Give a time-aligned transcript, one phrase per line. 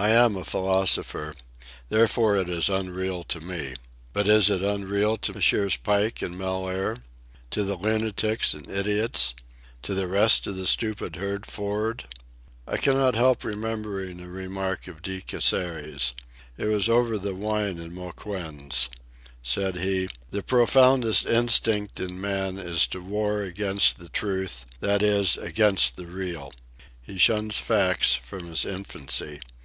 [0.00, 1.34] I am a philosopher.
[1.88, 3.74] Therefore, it is unreal to me.
[4.12, 5.76] But is it unreal to Messrs.
[5.76, 6.98] Pike and Mellaire?
[7.50, 9.34] to the lunatics and idiots?
[9.82, 12.04] to the rest of the stupid herd for'ard?
[12.64, 16.12] I cannot help remembering a remark of De Casseres.
[16.56, 18.88] It was over the wine in Mouquin's.
[19.42, 25.36] Said he: "The profoundest instinct in man is to war against the truth; that is,
[25.36, 26.52] against the Real.
[27.02, 29.40] He shuns facts from his infancy.